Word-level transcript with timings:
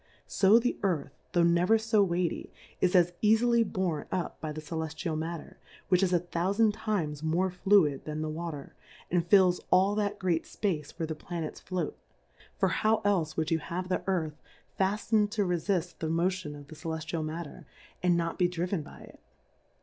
So 0.25 0.57
the 0.57 0.79
Earth, 0.81 1.11
tho' 1.33 1.43
never 1.43 1.77
fo 1.77 2.01
weighty, 2.01 2.51
is 2.79 2.95
as 2.95 3.13
eafily 3.21 3.63
born 3.71 4.07
up 4.11 4.41
by 4.41 4.51
the 4.51 4.59
Celeftial 4.59 5.15
Matter, 5.15 5.59
which 5.89 6.01
is 6.01 6.11
a 6.11 6.19
thoufand 6.19 6.71
times 6.73 7.21
more 7.21 7.51
fluid 7.51 8.05
than 8.05 8.23
the 8.23 8.27
Water, 8.27 8.73
and 9.11 9.27
fills 9.27 9.61
all 9.69 9.93
that 9.93 10.17
great 10.17 10.45
fpace 10.45 10.89
where 10.97 11.05
the 11.05 11.13
Planets 11.13 11.59
float; 11.59 11.95
for 12.57 12.69
how 12.69 13.03
elfe 13.05 13.37
would 13.37 13.51
you 13.51 13.59
have 13.59 13.89
the 13.89 14.01
Earth 14.07 14.41
fafl:ned 14.79 15.29
to 15.33 15.45
refitt 15.45 15.99
the 15.99 16.09
Motion 16.09 16.55
of 16.55 16.67
the 16.69 16.75
Celeftial 16.75 17.23
Mat 17.23 17.45
ter, 17.45 17.67
and 18.01 18.17
not 18.17 18.39
be 18.39 18.47
driven 18.47 18.81
by 18.81 19.01
it 19.01 19.19